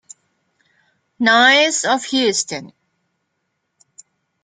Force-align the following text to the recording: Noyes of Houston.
Noyes 1.19 1.85
of 1.85 2.05
Houston. 2.05 2.73